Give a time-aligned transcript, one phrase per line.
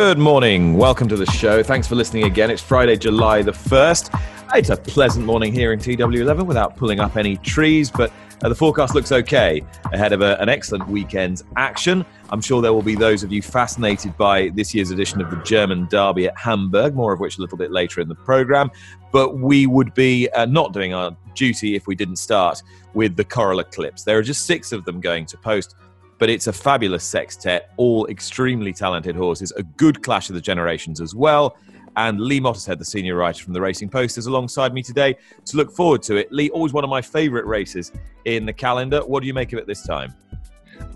[0.00, 0.74] Good morning.
[0.74, 1.60] Welcome to the show.
[1.60, 2.52] Thanks for listening again.
[2.52, 4.16] It's Friday, July the 1st.
[4.54, 8.12] It's a pleasant morning here in TW11 without pulling up any trees, but
[8.44, 9.60] uh, the forecast looks okay
[9.92, 12.06] ahead of a, an excellent weekend's action.
[12.30, 15.36] I'm sure there will be those of you fascinated by this year's edition of the
[15.38, 18.70] German Derby at Hamburg, more of which a little bit later in the programme.
[19.10, 22.62] But we would be uh, not doing our duty if we didn't start
[22.94, 24.04] with the Coral Eclipse.
[24.04, 25.74] There are just six of them going to post
[26.18, 31.00] but it's a fabulous sextet, all extremely talented horses, a good clash of the generations
[31.00, 31.56] as well.
[31.96, 35.16] And Lee Mottershead, the senior writer from the Racing Post, is alongside me today
[35.46, 36.30] to look forward to it.
[36.30, 37.92] Lee, always one of my favourite races
[38.24, 39.00] in the calendar.
[39.00, 40.14] What do you make of it this time?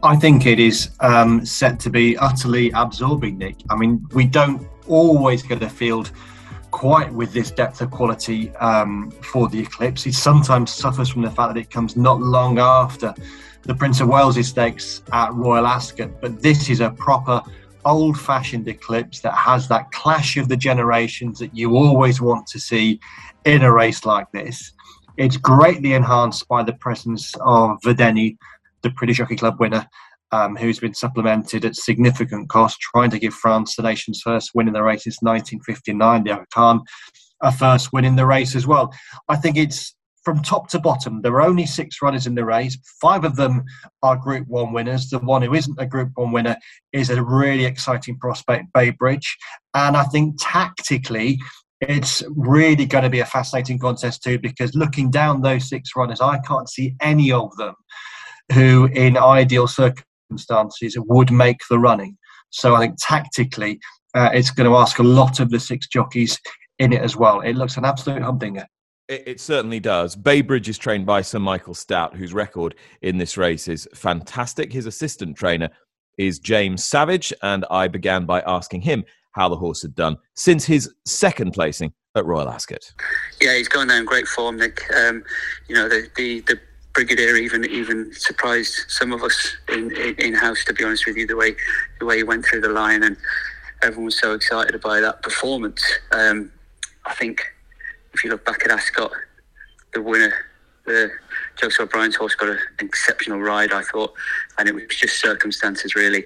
[0.05, 3.57] I think it is um, set to be utterly absorbing, Nick.
[3.70, 6.12] I mean, we don't always get a field
[6.70, 10.07] quite with this depth of quality um, for the Eclipse.
[10.07, 13.14] It sometimes suffers from the fact that it comes not long after
[13.63, 17.43] the Prince of Wales Stakes at Royal Ascot, but this is a proper
[17.85, 22.61] old fashioned eclipse that has that clash of the generations that you always want to
[22.61, 23.01] see
[23.45, 24.73] in a race like this.
[25.17, 28.37] It's greatly enhanced by the presence of Vadeni,
[28.83, 29.87] the British Jockey Club winner,
[30.33, 34.69] um, who's been supplemented at significant cost, trying to give France the nation's first win
[34.69, 36.81] in the race since 1959, the Khan,
[37.43, 38.93] a first win in the race as well.
[39.29, 42.78] I think it's from top to bottom, there are only six runners in the race.
[43.01, 43.65] Five of them
[44.03, 45.11] are Group One winners.
[45.11, 46.56] The one who isn't a Group One winner
[46.92, 49.37] is a really exciting prospect, Bay Bridge.
[49.75, 51.41] And I think tactically,
[51.81, 56.20] it's really going to be a fascinating contest too, because looking down those six runners,
[56.20, 57.74] I can't see any of them
[58.52, 62.17] who, in ideal circumstances, would make the running.
[62.51, 63.80] So I think tactically,
[64.14, 66.39] uh, it's going to ask a lot of the six jockeys
[66.79, 67.41] in it as well.
[67.41, 68.67] It looks an absolute humdinger.
[69.12, 70.17] It, it, certainly does.
[70.17, 74.73] Bay Bridge is trained by Sir Michael Stoute, whose record in this race is fantastic.
[74.73, 75.68] His assistant trainer
[76.17, 80.64] is James Savage, and I began by asking him how the horse had done since
[80.64, 82.90] his second placing at Royal Ascot.
[83.39, 84.80] Yeah, he's going in great form, Nick.
[84.96, 85.23] Um,
[85.68, 86.58] you know, the, the, the
[86.94, 90.64] Brigadier even even surprised some of us in, in, in house.
[90.64, 91.55] To be honest with you, the way
[92.00, 93.18] the way he went through the line and
[93.83, 95.83] everyone was so excited by that performance.
[96.12, 96.50] Um,
[97.05, 97.52] I think
[98.14, 99.12] if you look back at Ascot,
[99.95, 100.33] the winner,
[100.86, 101.11] the
[101.61, 104.12] Joseph O'Brien's horse got an exceptional ride, I thought,
[104.58, 106.24] and it was just circumstances really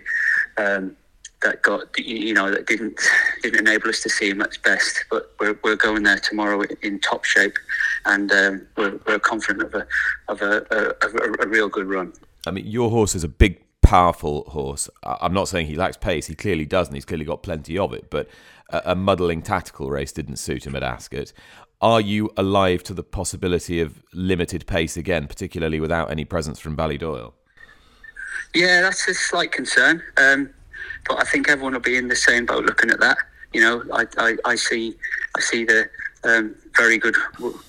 [0.56, 0.96] um,
[1.42, 2.98] that got you know that didn't
[3.42, 5.04] didn't enable us to see him at his best.
[5.10, 7.58] But we're, we're going there tomorrow in top shape,
[8.06, 9.86] and um, we're, we're confident of a
[10.28, 12.12] of a, a, a, a real good run.
[12.46, 14.88] I mean, your horse is a big powerful horse.
[15.02, 16.26] I'm not saying he lacks pace.
[16.26, 16.94] He clearly doesn't.
[16.94, 18.10] He's clearly got plenty of it.
[18.10, 18.28] But
[18.70, 21.32] a, muddling tactical race didn't suit him at Ascot
[21.80, 26.76] are you alive to the possibility of limited pace again, particularly without any presence from
[26.76, 27.32] Ballydoyle?
[28.54, 30.02] Yeah, that's a slight concern.
[30.16, 30.50] Um,
[31.08, 33.18] but I think everyone will be in the same boat looking at that.
[33.52, 34.96] You know, I, I, I see
[35.36, 35.88] I see the
[36.24, 37.16] um, very good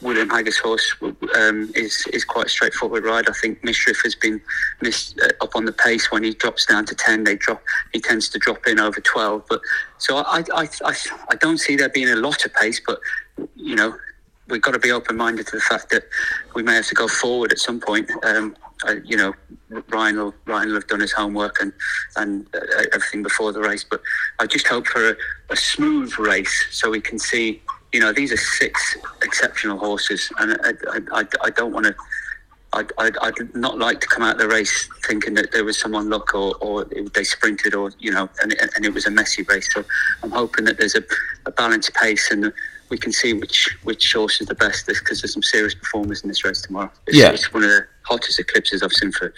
[0.01, 0.96] William Haggas horse
[1.35, 3.29] um, is is quite a straightforward ride.
[3.29, 4.41] I think Mishriff has been
[4.81, 7.23] missed uh, up on the pace when he drops down to ten.
[7.23, 7.62] They drop.
[7.94, 9.46] He tends to drop in over twelve.
[9.47, 9.62] But
[9.97, 10.96] so I I, I,
[11.29, 12.81] I don't see there being a lot of pace.
[12.85, 13.00] But
[13.56, 13.96] you know
[14.50, 16.03] we've got to be open minded to the fact that
[16.56, 18.09] we may have to go forward at some point.
[18.24, 18.56] Um,
[18.88, 19.34] uh, you know,
[19.90, 21.74] Ryan will Ryan will have done his homework and
[22.16, 22.59] and uh,
[22.94, 23.84] everything before the race.
[23.84, 24.02] But
[24.40, 25.16] I just hope for a,
[25.50, 27.62] a smooth race so we can see
[27.94, 31.96] you know, these are six exceptional horses, and I, I, I don't want to.
[32.74, 35.80] I'd, I'd, I'd, not like to come out of the race thinking that there was
[35.80, 39.44] some luck or, or they sprinted or, you know, and, and it was a messy
[39.44, 39.73] race.
[39.73, 39.85] So
[40.22, 41.02] I'm hoping that there's a,
[41.46, 42.52] a balanced pace and
[42.89, 46.29] we can see which which horse is the best because there's some serious performers in
[46.29, 46.91] this race tomorrow.
[47.07, 47.31] It's, yeah.
[47.31, 49.34] it's one of the hottest eclipses I've seen for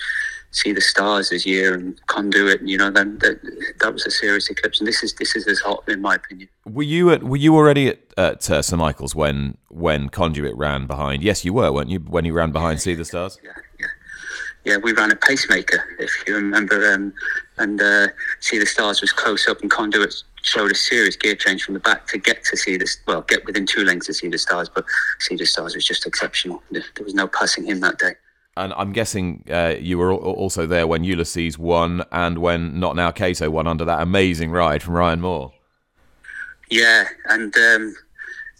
[0.51, 2.59] Sea The Stars this year and Conduit.
[2.61, 3.39] And, You know, then that,
[3.79, 6.49] that was a serious eclipse, and this is this is as hot in my opinion.
[6.65, 10.87] Were you at Were you already at, at uh, St Michael's when when Conduit ran
[10.87, 11.23] behind?
[11.23, 11.99] Yes, you were, weren't you?
[11.99, 13.39] When you ran behind, Sea The Stars.
[13.43, 13.87] Yeah, yeah,
[14.65, 14.77] yeah.
[14.77, 17.13] We ran a pacemaker, if you remember, um,
[17.57, 18.07] and uh,
[18.39, 21.79] Sea The Stars was close up, and Conduit showed a serious gear change from the
[21.79, 22.97] back to get to see this.
[23.07, 24.85] Well, get within two lengths to Sea The Stars, but
[25.19, 26.63] Sea The Stars was just exceptional.
[26.71, 28.13] There was no passing him that day.
[28.57, 33.67] and I'm guessing uh, you were also there when Ulysses won and when Notnowcato won
[33.67, 35.53] under that amazing ride from Ryan Moore.
[36.69, 37.95] Yeah, and um,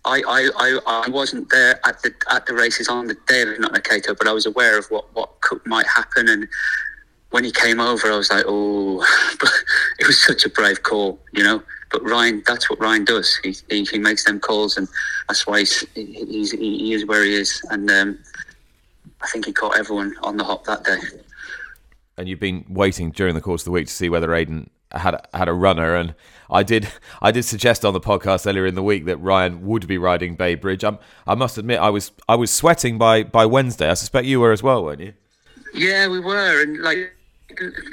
[0.06, 3.50] I, I, I, I, wasn't there at the at the races on the day of
[3.50, 6.30] Notnowcato, but I was aware of what what could, might happen.
[6.30, 6.48] And
[7.32, 8.98] when he came over, I was like, oh,
[9.40, 9.52] but
[10.00, 11.62] it was such a brave call, you know.
[11.92, 13.40] But Ryan, that's what Ryan does.
[13.44, 14.88] He, he, he makes them calls, and
[15.28, 17.62] that's why he's, he's he is where he is.
[17.72, 18.20] And um,
[19.22, 21.00] I think he caught everyone on the hop that day.
[22.18, 25.20] And you've been waiting during the course of the week to see whether Aidan had
[25.34, 26.14] had a runner, and
[26.50, 26.90] I did
[27.22, 30.36] I did suggest on the podcast earlier in the week that Ryan would be riding
[30.36, 30.84] Bay Bridge.
[30.84, 33.90] I'm, I must admit I was I was sweating by by Wednesday.
[33.90, 35.14] I suspect you were as well, weren't you?
[35.74, 37.16] Yeah, we were, and like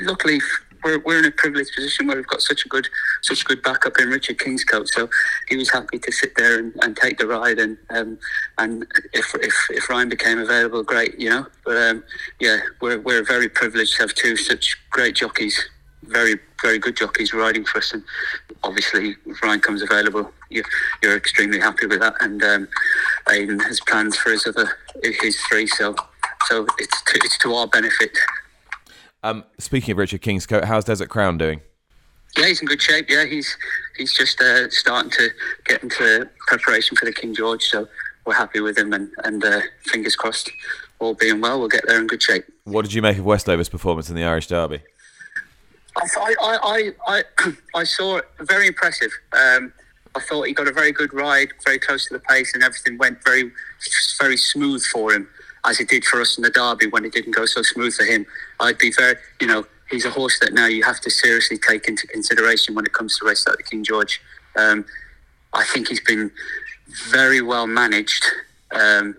[0.01, 0.41] luckily
[0.87, 2.89] we're, we're in a privileged position where we've got such a good
[3.23, 4.89] such good backup in Richard Kingscote.
[4.89, 5.09] So
[5.49, 7.59] he was happy to sit there and, and take the ride.
[7.59, 8.19] And um,
[8.59, 11.47] and if, if if Ryan became available, great, you know.
[11.65, 12.05] But um,
[12.41, 15.61] yeah, we're we're very privileged to have two such great jockeys,
[16.05, 17.93] very very good jockeys riding for us.
[17.93, 18.03] And
[18.63, 20.63] obviously, if Ryan comes available, you,
[21.03, 22.15] you're extremely happy with that.
[22.21, 22.69] And um,
[23.29, 25.67] Aidan has plans for his other his three.
[25.67, 25.97] So
[26.47, 28.17] so it's to, it's to our benefit
[29.23, 31.61] um, speaking of Richard Kingscote, how's Desert Crown doing?
[32.37, 33.09] Yeah, he's in good shape.
[33.09, 33.57] Yeah, he's
[33.97, 35.31] he's just uh, starting to
[35.65, 37.65] get into preparation for the King George.
[37.65, 37.89] So
[38.27, 40.51] we're happy with him, and and uh, fingers crossed,
[40.99, 42.45] all being well, we'll get there in good shape.
[42.65, 44.83] What did you make of Westover's performance in the Irish Derby?
[45.97, 49.11] I I I I, I saw it very impressive.
[49.33, 49.73] Um,
[50.15, 52.99] I thought he got a very good ride, very close to the pace, and everything
[52.99, 53.51] went very
[54.21, 55.29] very smooth for him
[55.67, 58.05] as it did for us in the Derby when it didn't go so smooth for
[58.05, 58.25] him.
[58.61, 61.89] I'd be very, you know, he's a horse that now you have to seriously take
[61.89, 64.21] into consideration when it comes to races like the King George.
[64.57, 64.85] Um,
[65.53, 66.31] I think he's been
[67.11, 68.25] very well managed,
[68.73, 69.17] um,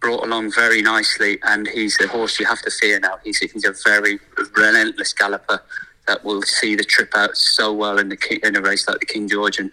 [0.00, 3.18] brought along very nicely, and he's a horse you have to fear now.
[3.24, 4.18] He's, he's a very
[4.56, 5.62] relentless galloper
[6.06, 9.06] that will see the trip out so well in the in a race like the
[9.06, 9.58] King George.
[9.58, 9.70] And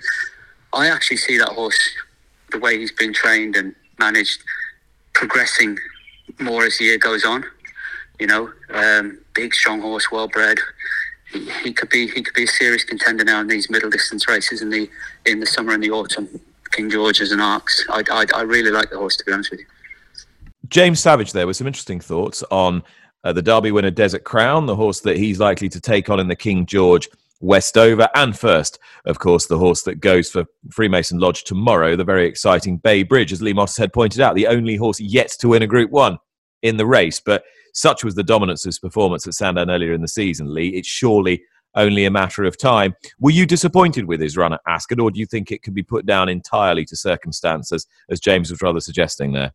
[0.73, 1.79] I actually see that horse,
[2.51, 4.41] the way he's been trained and managed,
[5.13, 5.77] progressing
[6.39, 7.43] more as the year goes on.
[8.23, 10.57] You know, um, big, strong horse, well bred.
[11.61, 14.61] He, could be he could be a serious contender now in these middle distance races
[14.61, 14.89] in the
[15.25, 16.29] in the summer and the autumn.
[16.71, 17.85] King George's and Arcs.
[17.89, 19.65] I, I, I really like the horse to be honest with you.
[20.69, 22.81] James Savage there with some interesting thoughts on
[23.25, 26.29] uh, the Derby winner Desert Crown, the horse that he's likely to take on in
[26.29, 27.09] the King George
[27.41, 32.25] Westover, and first, of course, the horse that goes for Freemason Lodge tomorrow, the very
[32.25, 35.67] exciting Bay Bridge, as Lee Mottershead pointed out, the only horse yet to win a
[35.67, 36.19] Group One
[36.61, 37.19] in the race.
[37.19, 37.43] But
[37.73, 40.69] such was the dominance of his performance at Sandown earlier in the season, Lee.
[40.69, 41.43] It's surely
[41.75, 42.95] only a matter of time.
[43.19, 45.83] Were you disappointed with his run at Ascot, or do you think it could be
[45.83, 49.51] put down entirely to circumstances, as James was rather suggesting there?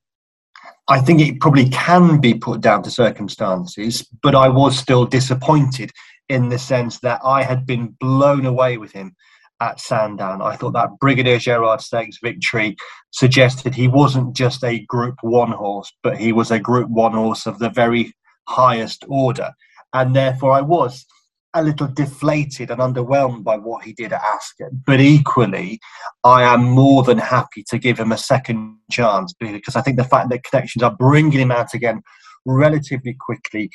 [0.89, 5.91] I think it probably can be put down to circumstances, but I was still disappointed
[6.29, 9.15] in the sense that I had been blown away with him
[9.61, 10.43] at Sandown.
[10.43, 12.77] I thought that Brigadier Gerard Stakes victory
[13.11, 17.47] suggested he wasn't just a Group 1 horse, but he was a Group 1 horse
[17.47, 18.13] of the very
[18.49, 19.51] highest order.
[19.93, 21.07] And therefore, I was
[21.55, 24.71] a little deflated and underwhelmed by what he did at Ascot.
[24.85, 25.81] But equally,
[26.23, 30.05] I am more than happy to give him a second chance because I think the
[30.05, 32.03] fact that connections are bringing him out again
[32.45, 33.71] relatively quickly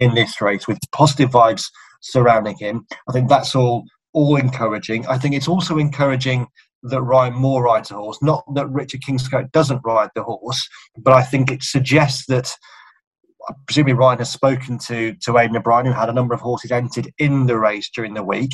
[0.00, 1.64] in this race with positive vibes
[2.00, 2.86] surrounding him.
[3.08, 3.84] I think that's all
[4.18, 5.06] all encouraging.
[5.06, 6.48] I think it's also encouraging
[6.82, 8.18] that Ryan Moore rides a horse.
[8.20, 12.52] Not that Richard Kingscote doesn't ride the horse, but I think it suggests that
[13.66, 17.12] presumably Ryan has spoken to to Aidan O'Brien, who had a number of horses entered
[17.18, 18.50] in the race during the week.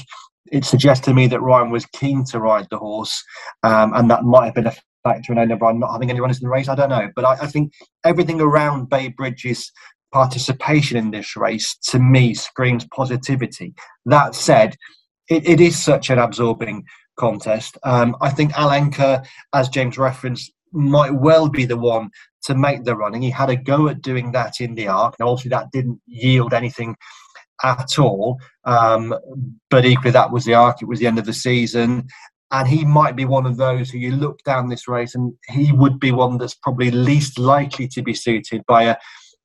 [0.52, 3.24] It suggests to me that Ryan was keen to ride the horse,
[3.62, 6.40] um, and that might have been a factor in Aidan O'Brien not having any runners
[6.42, 6.68] in the race.
[6.68, 7.72] I don't know, but I, I think
[8.04, 9.72] everything around Bay Bridges
[10.12, 13.74] participation in this race to me screams positivity.
[14.04, 14.76] That said,
[15.28, 16.84] it, it is such an absorbing
[17.16, 17.78] contest.
[17.82, 18.70] Um, I think Al
[19.52, 22.10] as James referenced, might well be the one
[22.44, 23.22] to make the running.
[23.22, 25.14] He had a go at doing that in the arc.
[25.18, 26.96] Now, obviously, that didn't yield anything
[27.62, 28.38] at all.
[28.64, 29.14] Um,
[29.70, 30.82] but equally, that was the arc.
[30.82, 32.08] It was the end of the season.
[32.50, 35.72] And he might be one of those who you look down this race, and he
[35.72, 38.96] would be one that's probably least likely to be suited by a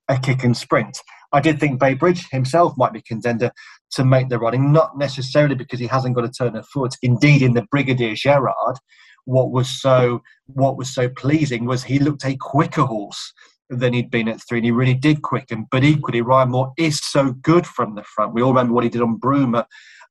[0.10, 0.98] a kick and sprint.
[1.32, 3.52] I did think Bay Bridge himself might be contender
[3.92, 6.96] to make the running, not necessarily because he hasn't got a turn of foot.
[7.02, 8.78] Indeed, in the Brigadier Gerard,
[9.26, 13.34] what was so what was so pleasing was he looked a quicker horse
[13.70, 15.68] than he'd been at three, and he really did quicken.
[15.70, 18.34] But equally, Ryan Moore is so good from the front.
[18.34, 19.68] We all remember what he did on Broome at,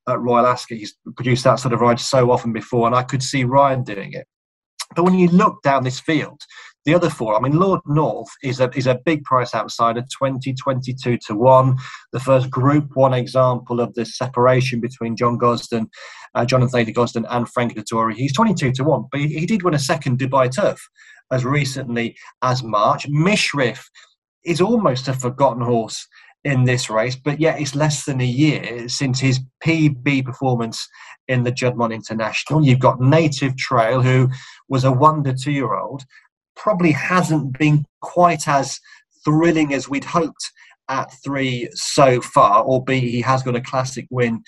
[0.08, 0.78] at Royal Ascot.
[0.78, 4.12] He's produced that sort of ride so often before, and I could see Ryan doing
[4.12, 4.26] it.
[4.94, 6.40] But when you look down this field,
[6.88, 10.54] the other four, I mean, Lord North is a is a big price outsider, 20,
[10.54, 11.76] 22 to one.
[12.12, 15.90] The first Group One example of the separation between John Gosden,
[16.34, 18.14] uh, Jonathan Gosden, and Frank Dettori.
[18.14, 20.80] He's 22 to one, but he, he did win a second Dubai Turf
[21.30, 23.06] as recently as March.
[23.06, 23.84] Mishriff
[24.46, 26.08] is almost a forgotten horse
[26.44, 30.88] in this race, but yet it's less than a year since his PB performance
[31.26, 32.64] in the Juddmonte International.
[32.64, 34.30] You've got Native Trail, who
[34.70, 36.04] was a wonder two year old,
[36.58, 38.78] probably hasn't been quite as
[39.24, 40.52] thrilling as we'd hoped
[40.90, 44.42] at three so far, or albeit he has got a classic win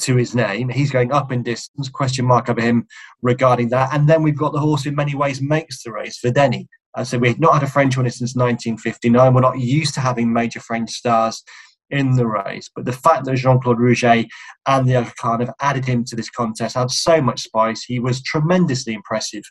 [0.00, 0.68] to his name.
[0.68, 2.86] He's going up in distance, question mark over him
[3.22, 3.90] regarding that.
[3.92, 6.66] And then we've got the horse in many ways makes the race, Vadeni.
[6.96, 9.34] Uh, so we've not had a French winner since 1959.
[9.34, 11.44] We're not used to having major French stars
[11.90, 12.68] in the race.
[12.74, 14.28] But the fact that Jean Claude Rouget
[14.66, 17.84] and the other Khan have added him to this contest had so much spice.
[17.84, 19.44] He was tremendously impressive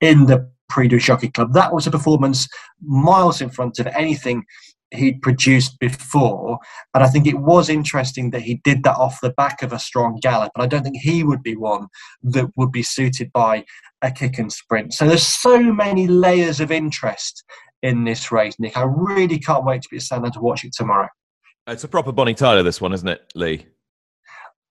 [0.00, 1.52] in the Prix Jockey Club.
[1.52, 2.48] That was a performance
[2.82, 4.44] miles in front of anything
[4.90, 6.58] he'd produced before.
[6.94, 9.78] And I think it was interesting that he did that off the back of a
[9.78, 10.52] strong gallop.
[10.54, 11.88] And I don't think he would be one
[12.22, 13.64] that would be suited by
[14.02, 14.94] a kick and sprint.
[14.94, 17.44] So there's so many layers of interest
[17.82, 18.76] in this race, Nick.
[18.76, 21.08] I really can't wait to be stand to watch it tomorrow.
[21.66, 23.66] It's a proper Bonnie Tyler, this one, isn't it, Lee?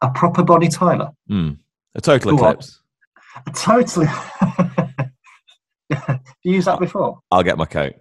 [0.01, 1.11] A proper Bonnie Tyler.
[1.29, 1.57] Mm.
[1.95, 2.81] A total eclipse.
[3.47, 4.07] A totally.
[6.43, 7.19] You used that before?
[7.31, 7.93] I'll get my coat.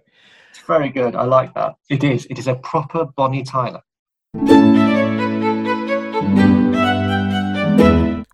[0.49, 1.15] It's very good.
[1.15, 1.75] I like that.
[1.89, 2.25] It is.
[2.29, 3.81] It is a proper Bonnie Tyler.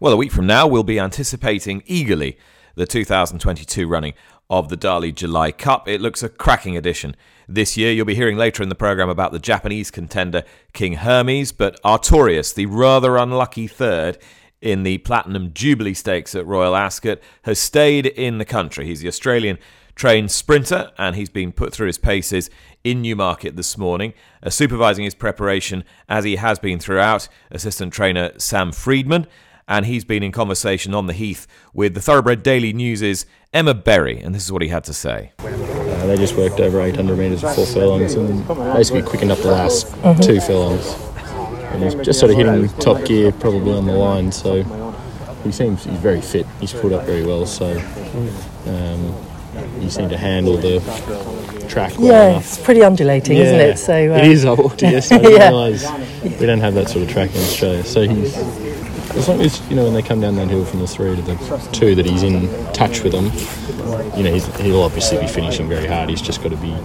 [0.02, 2.40] Well, a week from now, we'll be anticipating eagerly
[2.76, 4.14] the 2022 running
[4.50, 5.88] of the Darley July Cup.
[5.88, 7.16] It looks a cracking edition
[7.48, 7.92] this year.
[7.92, 12.56] You'll be hearing later in the programme about the Japanese contender King Hermes, but Artorius,
[12.56, 14.18] the rather unlucky third
[14.60, 18.88] in the Platinum Jubilee Stakes at Royal Ascot, has stayed in the country.
[18.88, 19.60] He's the Australian
[20.00, 22.50] trained sprinter and he's been put through his paces
[22.86, 28.32] in Newmarket this morning, uh, supervising his preparation as he has been throughout, assistant trainer
[28.38, 29.28] Sam Freedman
[29.68, 34.20] and he's been in conversation on the heath with the Thoroughbred Daily News' Emma Berry,
[34.20, 35.34] and this is what he had to say.
[35.40, 39.52] Uh, they just worked over 800 metres of four furlongs and basically quickened up the
[39.52, 40.20] last mm-hmm.
[40.22, 40.96] two furlongs.
[41.74, 44.64] And he's just sort of hitting top gear, probably on the line, so
[45.44, 46.48] he seems he's very fit.
[46.60, 47.78] He's pulled up very well, so
[48.66, 49.14] um,
[49.80, 50.80] he seemed to handle the
[51.68, 52.44] track well yeah, enough.
[52.44, 53.78] it's pretty undulating, yeah, isn't it?
[53.78, 54.82] So uh, it is old.
[54.82, 55.50] Yes, I yeah.
[55.50, 55.86] realise
[56.40, 57.84] we don't have that sort of track in Australia.
[57.84, 58.36] So he's
[59.16, 61.22] as long as you know when they come down that hill from the three to
[61.22, 63.26] the two that he's in touch with them
[64.16, 66.76] you know he'll obviously be finishing very hard he's just got to be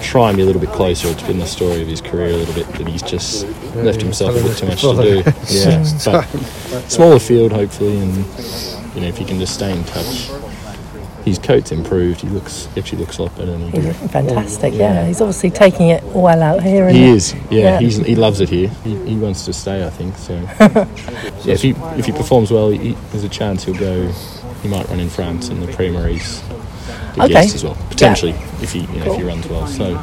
[0.00, 2.36] try and be a little bit closer it's been the story of his career a
[2.36, 5.16] little bit that he's just left himself a bit too much to do
[5.50, 6.22] yeah but
[6.88, 8.16] smaller field hopefully and
[8.94, 10.30] you know if he can just stay in touch
[11.24, 12.20] his coat's improved.
[12.20, 13.96] He looks actually looks a lot better than he did.
[13.96, 14.94] Fantastic, yeah.
[14.94, 15.06] yeah.
[15.06, 16.88] He's obviously taking it well out here.
[16.88, 17.78] He is, yeah.
[17.78, 17.88] yeah.
[17.88, 18.68] he loves it here.
[18.84, 20.16] He, he, wants to stay, I think.
[20.16, 20.34] So,
[21.44, 24.10] yeah, if he if he performs well, he, there's a chance he'll go.
[24.62, 26.42] He might run in France and the Prix Maurice.
[27.18, 27.34] Okay.
[27.36, 28.62] as well, potentially yeah.
[28.62, 29.14] if he you know cool.
[29.14, 29.66] if he runs well.
[29.66, 29.94] So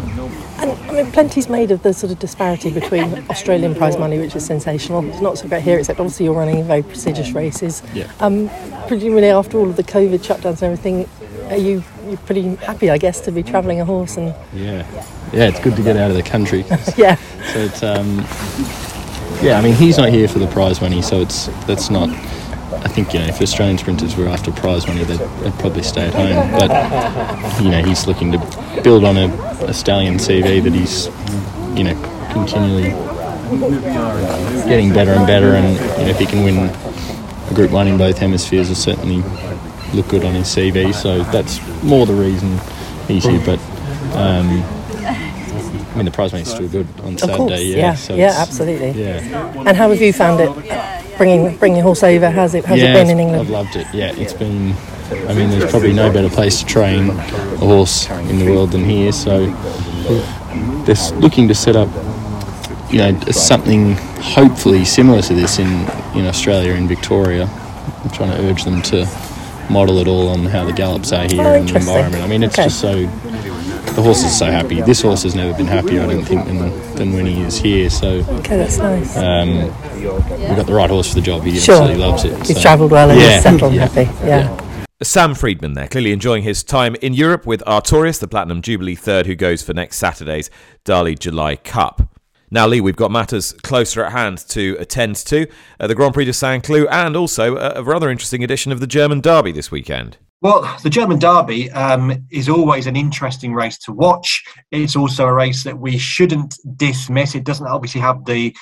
[0.62, 4.36] and I mean, plenty's made of the sort of disparity between Australian prize money, which
[4.36, 5.08] is sensational.
[5.10, 7.82] It's not so great here, except obviously you're running very prestigious races.
[7.94, 8.12] Yeah.
[8.20, 8.50] Um,
[8.88, 11.10] presumably, after all of the COVID shutdowns and everything,
[11.50, 14.36] are you you're pretty happy, I guess, to be travelling a horse and.
[14.54, 14.86] Yeah,
[15.32, 16.62] yeah, it's good to get out of the country.
[16.98, 17.16] yeah.
[17.54, 18.18] So it's um,
[19.42, 19.58] yeah.
[19.58, 22.10] I mean, he's not here for the prize money, so it's that's not
[22.72, 26.08] I think you know if Australian sprinters were after prize money, they'd, they'd, probably stay
[26.08, 26.52] at home.
[26.52, 29.28] But you know he's looking to build on a,
[29.66, 31.08] a stallion CV that he's
[31.78, 31.96] you know
[32.32, 32.92] continually
[34.68, 35.56] getting better and better.
[35.56, 36.70] And you know if he can win
[37.50, 39.24] a Group One in both hemispheres, will certainly
[39.94, 40.94] look good on his CV.
[40.94, 42.60] So that's more the reason
[43.08, 43.42] he's here.
[43.44, 43.60] But
[44.16, 44.64] um,
[45.04, 47.38] I mean the prize money is still good on Saturday.
[47.38, 48.92] Course, yeah, yeah, so yeah, absolutely.
[48.92, 49.64] Yeah.
[49.66, 50.99] And how have you found it?
[51.20, 52.32] Bringing bringing horse over?
[52.32, 53.42] How's it has yeah, it been in England?
[53.42, 53.86] I've loved it.
[53.94, 54.74] Yeah, it's been.
[55.28, 58.86] I mean, there's probably no better place to train a horse in the world than
[58.86, 59.12] here.
[59.12, 59.48] So
[60.86, 61.90] they're looking to set up,
[62.92, 65.68] you know, something hopefully similar to this in
[66.16, 67.46] in Australia in Victoria.
[67.46, 69.06] I'm trying to urge them to
[69.70, 72.24] model it all on how the gallops are here oh, and the environment.
[72.24, 72.64] I mean, it's okay.
[72.66, 72.94] just so
[73.94, 74.82] the horse is so happy.
[74.82, 77.90] This horse has never been happier, I don't think, than, than when he is here.
[77.90, 79.18] So okay, that's nice.
[79.18, 81.44] Um, we've got the right horse for the job.
[81.44, 81.76] He sure.
[81.76, 82.38] absolutely loves it.
[82.48, 82.62] He's so.
[82.62, 83.34] travelled well and yeah.
[83.34, 83.88] he's settled yeah.
[83.88, 84.26] happy.
[84.26, 84.60] Yeah.
[84.60, 84.86] yeah.
[85.02, 89.28] Sam Freedman there, clearly enjoying his time in Europe with Artorius, the Platinum Jubilee third,
[89.28, 90.50] who goes for next Saturday's
[90.84, 92.16] Darley July Cup.
[92.52, 95.48] Now, Lee, we've got matters closer at hand to attend to.
[95.80, 98.80] Uh, the Grand Prix de Saint Cloud and also a, a rather interesting edition of
[98.80, 100.18] the German Derby this weekend.
[100.42, 104.44] Well, the German Derby um, is always an interesting race to watch.
[104.72, 107.36] It's also a race that we shouldn't dismiss.
[107.36, 108.56] It doesn't obviously have the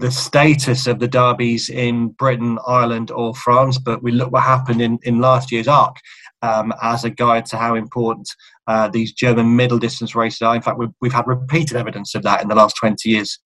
[0.00, 4.80] the status of the derbies in Britain, Ireland, or France, but we look what happened
[4.80, 5.96] in, in last year's Arc
[6.42, 8.28] um, as a guide to how important
[8.66, 10.56] uh, these German middle distance races are.
[10.56, 13.38] In fact, we've, we've had repeated evidence of that in the last 20 years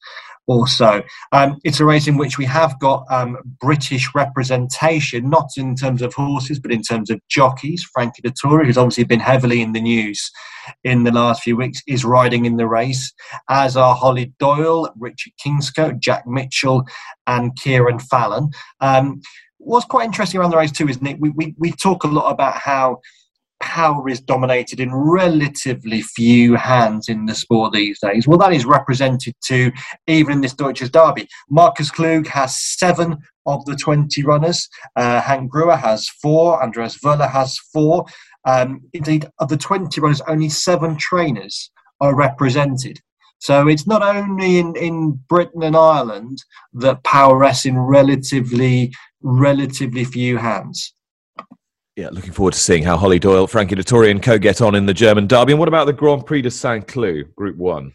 [0.47, 1.03] also.
[1.33, 6.03] Um, it's a race in which we have got um, British representation, not in terms
[6.03, 7.87] of horses, but in terms of jockeys.
[7.93, 10.31] Frankie Dettori, who's obviously been heavily in the news
[10.85, 13.13] in the last few weeks, is riding in the race,
[13.49, 16.85] as are Holly Doyle, Richard Kingscote, Jack Mitchell,
[17.27, 18.51] and Kieran Fallon.
[18.81, 19.21] Um,
[19.59, 22.31] what's quite interesting around the race too is Nick, we, we, we talk a lot
[22.31, 23.01] about how
[23.65, 28.29] power is dominated in relatively few hands in the sport these days.
[28.29, 29.73] Well, that is represented to
[30.07, 31.27] even in this Deutsches Derby.
[31.49, 33.17] Markus Klug has seven
[33.47, 34.69] of the 20 runners.
[34.97, 36.63] Uh, Henk Grewe has four.
[36.63, 38.05] Andreas Wöhler has four.
[38.47, 43.01] Um, indeed, of the 20 runners, only seven trainers are represented.
[43.39, 46.39] So it's not only in, in Britain and Ireland
[46.75, 48.93] that power rests in relatively
[49.23, 50.93] relatively few hands.
[51.97, 54.87] Yeah, looking forward to seeing how Holly Doyle, Frankie Dettori, and co get on in
[54.87, 55.53] the German Derby.
[55.53, 57.93] And what about the Grand Prix de Saint Cloud, Group One?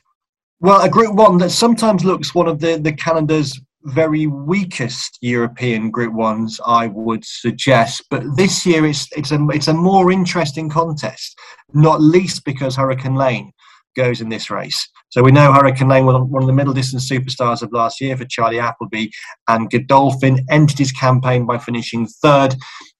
[0.62, 5.92] Well, a Group One that sometimes looks one of the, the Canada's very weakest European
[5.92, 8.04] Group Ones, I would suggest.
[8.10, 11.38] But this year, it's it's a it's a more interesting contest,
[11.74, 13.52] not least because Hurricane Lane
[13.98, 14.88] goes in this race.
[15.10, 18.16] So we know Hurricane Lane was one of the middle distance superstars of last year
[18.16, 19.08] for Charlie Appleby,
[19.48, 22.56] and Godolphin ended his campaign by finishing third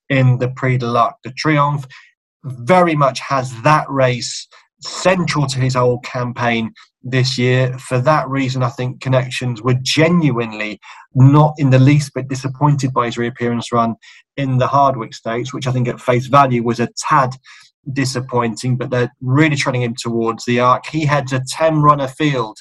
[0.10, 1.88] in the Prix de l'Arc de Triomphe,
[2.44, 4.48] very much has that race
[4.82, 6.72] central to his whole campaign
[7.04, 7.78] this year.
[7.80, 10.80] For that reason, I think connections were genuinely
[11.16, 13.96] not in the least bit disappointed by his reappearance run
[14.38, 17.32] in the Hardwicke Stakes, which I think at face value was a tad
[17.94, 20.86] disappointing, but they're really trending him towards the arc.
[20.86, 22.58] He heads a 10 runner field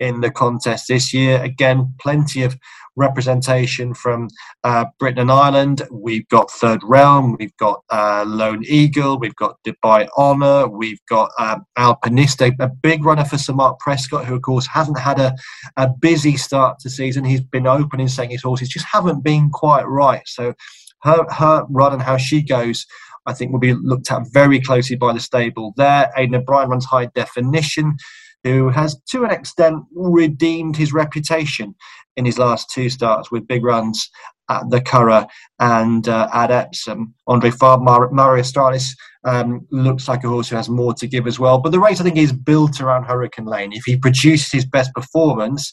[0.00, 1.42] in the contest this year.
[1.42, 2.56] Again, plenty of
[2.96, 4.28] representation from
[4.64, 5.82] uh, Britain and Ireland.
[5.90, 11.30] We've got Third Realm, we've got uh, Lone Eagle, we've got Dubai Honor, we've got
[11.38, 15.34] um, Alpiniste, a big runner for Sir Mark Prescott, who of course hasn't had a,
[15.76, 17.24] a busy start to season.
[17.24, 20.22] He's been open in saying his horses just haven't been quite right.
[20.26, 20.54] So
[21.02, 22.86] her her run and how she goes.
[23.24, 26.10] I think will be looked at very closely by the stable there.
[26.16, 27.96] Aidan O'Brien runs high definition
[28.44, 31.74] who has to an extent redeemed his reputation
[32.16, 34.10] in his last two starts with big runs
[34.50, 35.28] at the Curragh
[35.60, 37.14] and uh, at Epsom.
[37.26, 41.38] Andre Fabre, Mare Australis um, looks like a horse who has more to give as
[41.38, 41.58] well.
[41.58, 43.72] But the race, I think, is built around Hurricane Lane.
[43.72, 45.72] If he produces his best performance,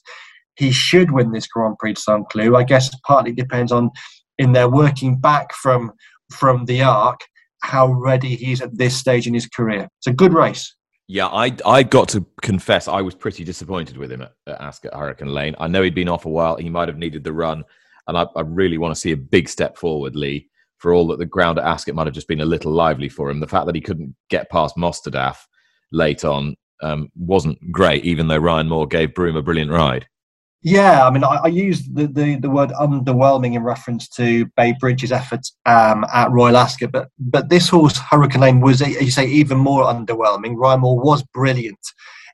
[0.55, 2.55] he should win this Grand Prix de Saint Cloud.
[2.55, 3.89] I guess partly depends on
[4.37, 5.91] in their working back from
[6.31, 7.21] from the arc
[7.61, 9.87] how ready he is at this stage in his career.
[9.99, 10.73] It's a good race.
[11.11, 14.93] Yeah, I I got to confess I was pretty disappointed with him at, at Ascot
[14.93, 15.55] Hurricane Lane.
[15.59, 16.55] I know he'd been off a while.
[16.55, 17.63] He might have needed the run,
[18.07, 20.47] and I, I really want to see a big step forward, Lee.
[20.77, 23.31] For all that the ground at Ascot might have just been a little lively for
[23.31, 25.37] him, the fact that he couldn't get past Mostahdaf
[25.91, 28.05] late on um, wasn't great.
[28.05, 30.07] Even though Ryan Moore gave Broome a brilliant ride.
[30.61, 34.75] Yeah, I mean, I, I used the, the, the, word underwhelming in reference to Bay
[34.77, 39.11] Bridge's efforts um, at Royal Ascot, but but this horse Hurricane Lane was, as you
[39.11, 40.57] say, even more underwhelming.
[40.79, 41.79] Moore was brilliant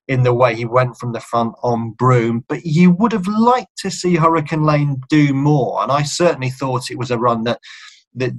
[0.07, 3.77] in the way he went from the front on Broome, but you would have liked
[3.79, 7.59] to see Hurricane Lane do more, and I certainly thought it was a run that
[8.15, 8.31] that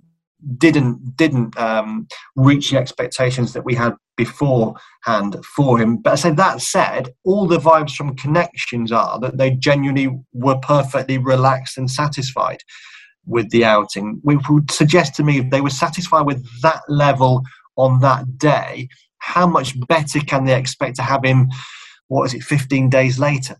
[0.58, 2.06] didn't didn't um,
[2.36, 5.98] reach the expectations that we had beforehand for him.
[5.98, 10.58] But I say that said, all the vibes from connections are that they genuinely were
[10.58, 12.60] perfectly relaxed and satisfied
[13.26, 14.20] with the outing.
[14.22, 17.42] Which would suggest to me if they were satisfied with that level
[17.76, 21.48] on that day, how much better can they expect to have him?
[22.08, 23.56] What is it, 15 days later?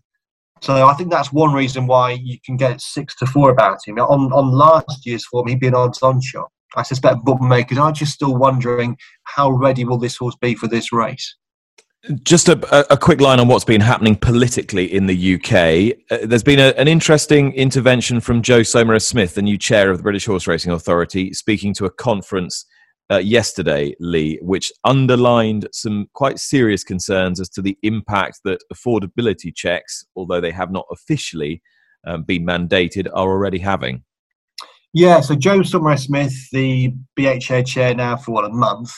[0.61, 3.99] So I think that's one reason why you can get six to four about him.
[3.99, 6.49] On on last year's form, he'd be an odds-on shot.
[6.75, 10.91] I suspect bookmakers are just still wondering how ready will this horse be for this
[10.91, 11.35] race.
[12.23, 15.97] Just a, a, quick line on what's been happening politically in the UK.
[16.09, 19.97] Uh, there's been a, an interesting intervention from Joe Saumarez Smith, the new chair of
[19.97, 22.65] the British Horse Racing Authority, speaking to a conference
[23.11, 29.53] uh, yesterday, Lee, which underlined some quite serious concerns as to the impact that affordability
[29.53, 31.61] checks, although they have not officially
[32.05, 34.03] um, been mandated, are already having.
[34.97, 38.91] Yeah, so Joe Saumarez Smith, the BHA chair now for what a month.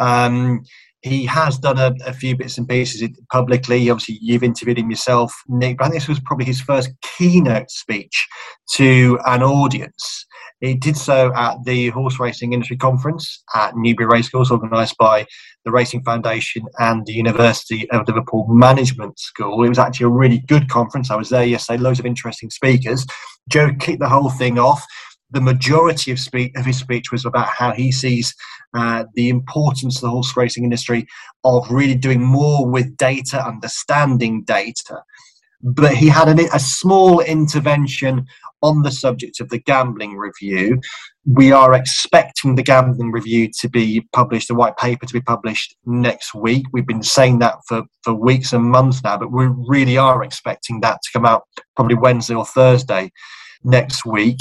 [0.00, 0.64] Um,
[1.02, 3.88] he has done a, a, few bits and pieces publicly.
[3.88, 5.78] Obviously, you've interviewed him yourself, Nick.
[5.78, 8.26] But I think this was probably his first keynote speech
[8.72, 10.26] to an audience.
[10.58, 15.24] He did so at the Horse Racing Industry Conference at Newbury Racecourse, organised by
[15.64, 19.62] the Racing Foundation and the University of Liverpool Management School.
[19.62, 21.12] It was actually a really good conference.
[21.12, 23.06] I was there yesterday, loads of interesting speakers.
[23.48, 24.84] Joe kicked the whole thing off
[25.34, 28.34] the majority of, speech, of his speech was about how he sees
[28.72, 31.06] uh, the importance of the horse racing industry
[31.42, 35.02] of really doing more with data, understanding data.
[35.60, 38.26] But he had an, a small intervention
[38.62, 40.80] on the subject of the gambling review.
[41.26, 45.76] We are expecting the gambling review to be published, the white paper to be published
[45.84, 46.64] next week.
[46.72, 50.80] We've been saying that for, for weeks and months now, but we really are expecting
[50.80, 51.44] that to come out
[51.76, 53.10] probably Wednesday or Thursday
[53.64, 54.38] next week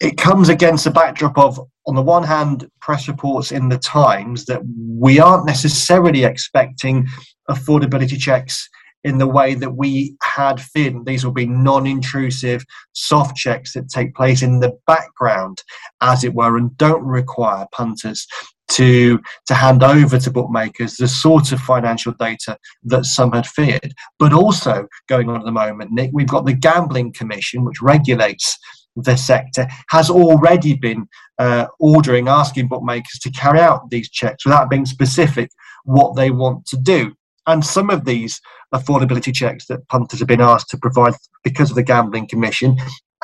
[0.00, 4.46] it comes against a backdrop of, on the one hand, press reports in the Times
[4.46, 4.62] that
[4.98, 7.06] we aren't necessarily expecting
[7.48, 8.68] affordability checks
[9.04, 11.04] in the way that we had feared.
[11.04, 15.62] These will be non intrusive soft checks that take place in the background,
[16.00, 18.26] as it were, and don't require punters
[18.66, 23.92] to to hand over to bookmakers the sort of financial data that some had feared.
[24.18, 28.58] But also going on at the moment, Nick, we've got the Gambling Commission, which regulates
[28.96, 31.06] the sector has already been
[31.38, 35.50] uh, ordering, asking bookmakers to carry out these checks without being specific
[35.84, 37.12] what they want to do.
[37.46, 38.40] And some of these
[38.74, 42.76] affordability checks that punters have been asked to provide because of the Gambling Commission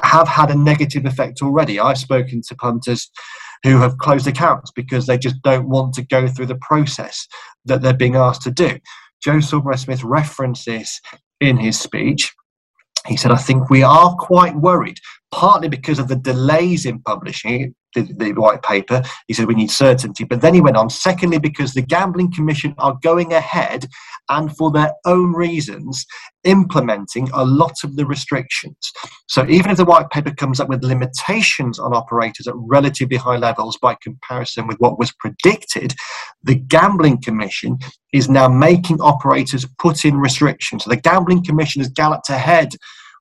[0.03, 1.79] have had a negative effect already.
[1.79, 3.11] I've spoken to punters
[3.63, 7.27] who have closed accounts because they just don't want to go through the process
[7.67, 8.79] that they're being asked to do.
[9.23, 11.01] Joe Saumarez Smith referenced this
[11.41, 12.33] in his speech.
[13.07, 14.99] He said, I think we are quite worried
[15.33, 19.03] partly because of the delays in publishing the, the, white paper.
[19.27, 20.25] He said we need certainty.
[20.25, 23.87] But then he went on, secondly, because the Gambling Commission are going ahead
[24.29, 26.07] and for their own reasons
[26.45, 28.93] implementing a lot of the restrictions.
[29.29, 33.37] So even if the white paper comes up with limitations on operators at relatively high
[33.37, 35.95] levels by comparison with what was predicted,
[36.45, 37.79] the Gambling Commission
[38.13, 40.85] is now making operators put in restrictions.
[40.85, 42.75] So the Gambling Commission has galloped ahead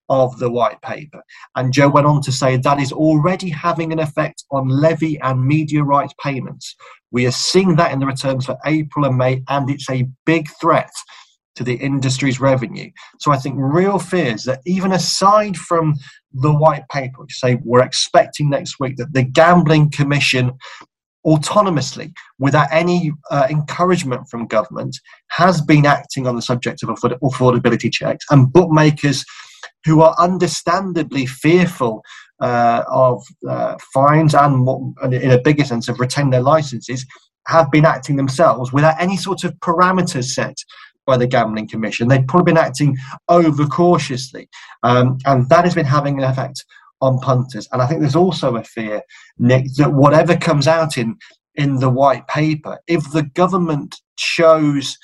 [0.10, 1.22] of the white paper.
[1.56, 5.46] And Joe went on to say that is already having an effect on levy and
[5.46, 6.76] media rights payments.
[7.12, 10.50] We are seeing that in the returns for April and May, and it's a big
[10.60, 10.92] threat
[11.56, 12.90] to the industry's revenue.
[13.20, 15.96] So I think real fears that even aside from
[16.32, 20.54] the white paper, which say we're expecting next week that the gambling commission
[21.26, 24.98] autonomously, without any uh, encouragement from government,
[25.30, 29.26] has been acting on the subject of affordability checks, and bookmakers
[29.86, 32.04] who are understandably fearful
[32.42, 37.06] uh, of uh, fines and, in a bigger sense, of retaining their licenses,
[37.48, 40.56] have been acting themselves without any sort of parameters set
[41.06, 42.08] by the Gambling Commission.
[42.08, 42.96] They've probably been acting
[43.28, 44.48] over cautiously,
[44.84, 46.64] um, and that has been having an effect
[47.02, 47.68] on punters.
[47.72, 49.02] And I think there's also a fear,
[49.38, 51.18] Nick, that whatever comes out in
[51.56, 54.98] in the white paper, if the government chose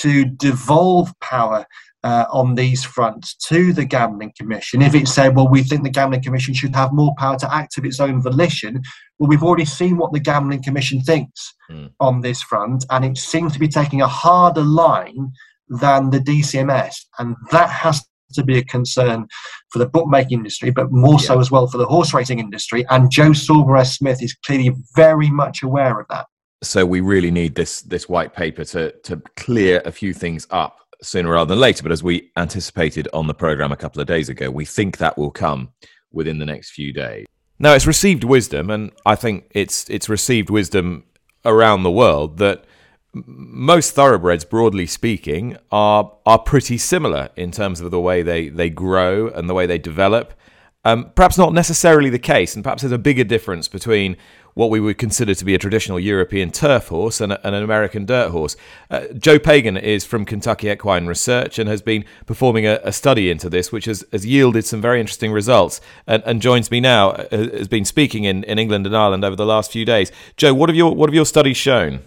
[0.00, 1.66] to devolve power
[2.04, 4.82] uh, on these fronts to the Gambling Commission.
[4.82, 7.78] If it said, well, we think the Gambling Commission should have more power to act
[7.78, 8.82] of its own volition,
[9.18, 11.90] well, we've already seen what the Gambling Commission thinks mm.
[12.00, 15.32] on this front, and it seems to be taking a harder line
[15.68, 18.04] than the DCMS, and that has
[18.34, 19.26] to be a concern
[19.70, 21.26] for the bookmaking industry, but more yeah.
[21.26, 22.84] so as well for the horse racing industry.
[22.90, 26.26] And Joe Saumarez Smith is clearly very much aware of that.
[26.68, 30.78] So we really need this this white paper to to clear a few things up
[31.02, 31.82] sooner rather than later.
[31.82, 35.16] But as we anticipated on the program a couple of days ago, we think that
[35.16, 35.70] will come
[36.12, 37.26] within the next few days.
[37.58, 41.04] Now, it's received wisdom, and I think it's it's received wisdom
[41.44, 42.64] around the world that
[43.14, 48.68] most thoroughbreds, broadly speaking, are are pretty similar in terms of the way they, they
[48.68, 50.34] grow and the way they develop.
[50.84, 54.16] Um, perhaps not necessarily the case, and perhaps there's a bigger difference between
[54.56, 58.06] what we would consider to be a traditional European turf horse and, and an American
[58.06, 58.56] dirt horse.
[58.90, 63.30] Uh, Joe Pagan is from Kentucky Equine Research and has been performing a, a study
[63.30, 67.10] into this, which has, has, yielded some very interesting results and, and joins me now,
[67.10, 70.10] uh, has been speaking in, in England and Ireland over the last few days.
[70.38, 72.00] Joe, what have your, what have your studies shown?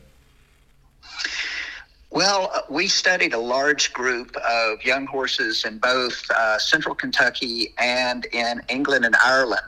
[2.09, 7.75] Well, uh, we studied a large group of young horses in both uh, central Kentucky
[7.77, 9.61] and in England and Ireland.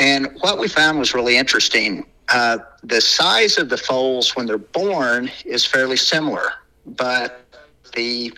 [0.00, 2.06] And what we found was really interesting.
[2.30, 6.52] Uh, the size of the foals when they're born is fairly similar,
[6.86, 7.44] but
[7.94, 8.32] the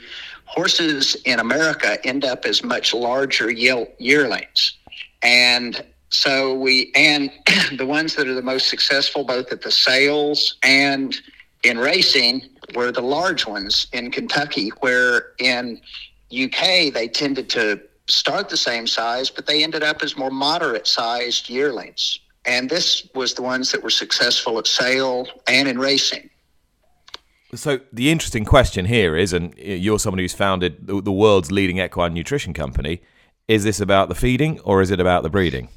[0.44, 4.76] horses in America end up as much larger yearlings.
[5.22, 7.30] And so we, and
[7.78, 11.14] the ones that are the most successful, both at the sales and
[11.62, 12.42] in racing,
[12.74, 15.80] were the large ones in Kentucky, where in
[16.32, 17.80] UK they tended to
[18.12, 22.18] start the same size, but they ended up as more moderate sized yearlings.
[22.44, 26.28] And this was the ones that were successful at sale and in racing.
[27.54, 32.14] So the interesting question here is, and you're somebody who's founded the world's leading equine
[32.14, 33.02] nutrition company,
[33.46, 35.68] is this about the feeding or is it about the breeding?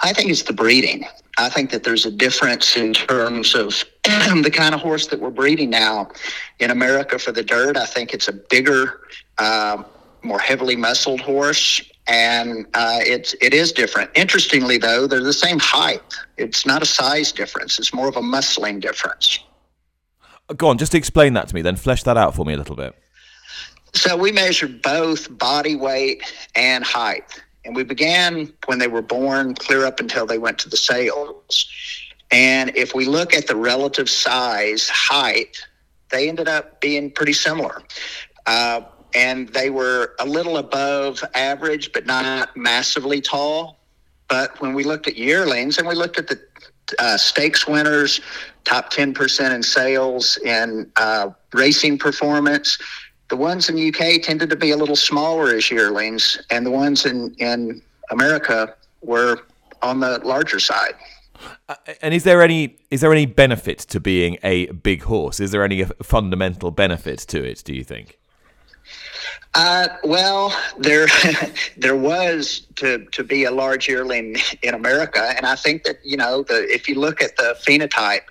[0.00, 1.04] I think it's the breeding.
[1.38, 5.30] I think that there's a difference in terms of the kind of horse that we're
[5.30, 6.10] breeding now
[6.58, 7.76] in America for the dirt.
[7.76, 9.00] I think it's a bigger,
[9.38, 9.82] uh,
[10.22, 14.10] more heavily muscled horse, and uh, it's it is different.
[14.14, 16.02] Interestingly, though, they're the same height.
[16.36, 17.78] It's not a size difference.
[17.78, 19.38] It's more of a muscling difference.
[20.56, 21.62] Go on, just explain that to me.
[21.62, 22.94] Then flesh that out for me a little bit.
[23.94, 26.22] So we measured both body weight
[26.54, 27.42] and height.
[27.64, 31.68] And we began when they were born, clear up until they went to the sales.
[32.30, 35.58] And if we look at the relative size, height,
[36.10, 37.82] they ended up being pretty similar.
[38.46, 38.80] Uh,
[39.14, 43.78] and they were a little above average, but not massively tall.
[44.28, 46.40] But when we looked at yearlings and we looked at the
[46.98, 48.20] uh, stakes winners,
[48.64, 52.78] top 10% in sales and uh, racing performance,
[53.28, 56.70] the ones in the UK tended to be a little smaller as yearlings, and the
[56.70, 59.38] ones in, in America were
[59.80, 60.94] on the larger side.
[61.68, 65.40] Uh, and is there any is there any benefit to being a big horse?
[65.40, 67.62] Is there any fundamental benefit to it?
[67.64, 68.18] Do you think?
[69.54, 71.06] Uh, well, there
[71.76, 76.16] there was to to be a large yearling in America, and I think that you
[76.16, 78.24] know the if you look at the phenotype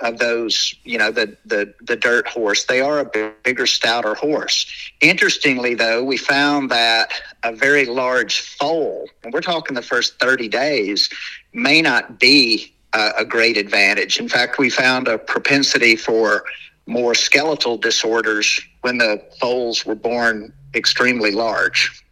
[0.00, 2.64] of those, you know, the, the, the dirt horse.
[2.64, 4.66] They are a bigger, stouter horse.
[5.00, 10.48] Interestingly, though, we found that a very large foal, and we're talking the first 30
[10.48, 11.08] days,
[11.52, 14.18] may not be a, a great advantage.
[14.18, 16.44] In fact, we found a propensity for
[16.86, 22.04] more skeletal disorders when the foals were born extremely large.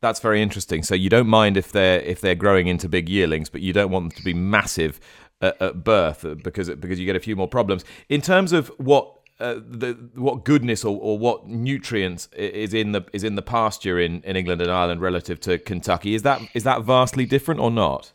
[0.00, 0.82] That's very interesting.
[0.82, 3.90] So you don't mind if they're if they're growing into big yearlings, but you don't
[3.90, 5.00] want them to be massive
[5.40, 7.84] at, at birth because because you get a few more problems.
[8.10, 13.04] In terms of what uh, the what goodness or, or what nutrients is in the
[13.12, 16.64] is in the pasture in, in England and Ireland relative to Kentucky is that is
[16.64, 18.12] that vastly different or not?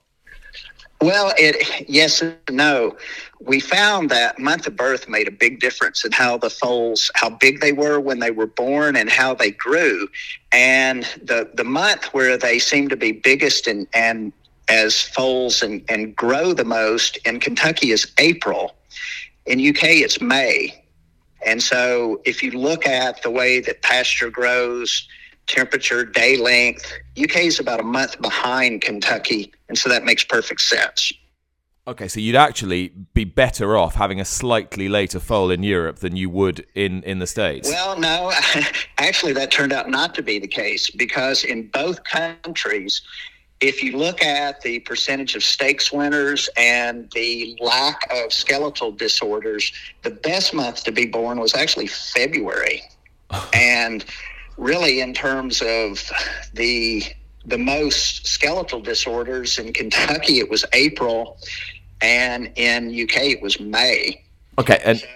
[1.01, 2.97] Well, it yes and no.
[3.39, 7.29] We found that month of birth made a big difference in how the foals, how
[7.29, 10.09] big they were when they were born, and how they grew.
[10.51, 14.33] And the the month where they seemed to be biggest and and
[14.67, 18.75] as foals and, and grow the most in Kentucky is April.
[19.45, 20.83] In UK, it's May.
[21.45, 25.07] And so if you look at the way that pasture grows,
[25.49, 29.51] temperature, day length, UK is about a month behind Kentucky.
[29.67, 31.11] And so that makes perfect sense.
[31.87, 36.15] Okay, so you'd actually be better off having a slightly later foal in Europe than
[36.15, 37.67] you would in, in the States.
[37.67, 38.31] Well, no,
[38.99, 43.01] actually, that turned out not to be the case because in both countries,
[43.59, 49.73] if you look at the percentage of stakes winners and the lack of skeletal disorders,
[50.03, 52.83] the best month to be born was actually February.
[53.53, 54.05] and
[54.59, 56.11] really, in terms of
[56.53, 57.03] the
[57.45, 61.37] the most skeletal disorders in Kentucky, it was April,
[62.01, 64.23] and in UK it was May.
[64.57, 64.99] Okay, and.
[64.99, 65.07] So,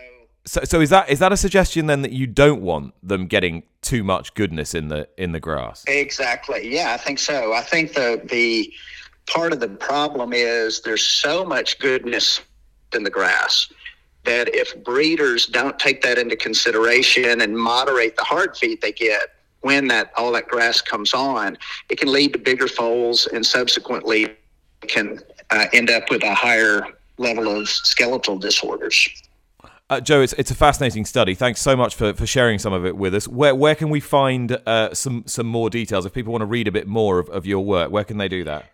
[0.45, 3.63] so, so is that is that a suggestion then that you don't want them getting
[3.81, 5.85] too much goodness in the in the grass?
[5.87, 6.73] Exactly.
[6.73, 7.53] Yeah, I think so.
[7.53, 8.73] I think the the
[9.25, 12.41] part of the problem is there's so much goodness
[12.93, 13.71] in the grass
[14.25, 19.21] that if breeders don't take that into consideration and moderate the hard feed they get
[19.61, 21.57] when that all that grass comes on,
[21.89, 24.35] it can lead to bigger foals and subsequently
[24.81, 25.19] can
[25.51, 26.85] uh, end up with a higher
[27.17, 29.09] level of skeletal disorders.
[29.89, 31.35] Uh, Joe, it's, it's a fascinating study.
[31.35, 33.27] Thanks so much for, for sharing some of it with us.
[33.27, 36.67] Where where can we find uh, some some more details if people want to read
[36.67, 37.91] a bit more of, of your work?
[37.91, 38.65] Where can they do that?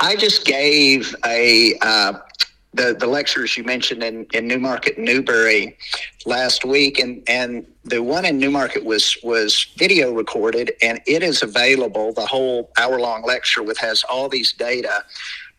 [0.00, 2.12] I just gave a uh,
[2.74, 5.76] the the lectures you mentioned in, in Newmarket, Newbury
[6.26, 11.42] last week, and and the one in Newmarket was was video recorded, and it is
[11.42, 12.12] available.
[12.12, 15.04] The whole hour long lecture with has all these data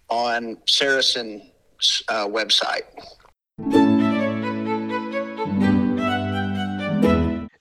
[0.10, 2.84] on Saracen's uh, website.